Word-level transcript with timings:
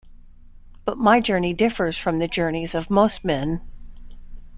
But 0.83 0.97
my 0.97 1.19
journey 1.19 1.53
differs 1.53 1.95
from 1.95 2.17
the 2.17 2.27
journeys 2.27 2.73
of 2.73 2.89
most 2.89 3.23
men. 3.23 3.61